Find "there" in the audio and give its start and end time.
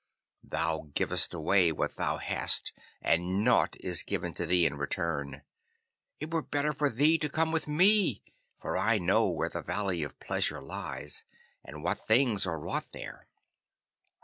12.93-13.27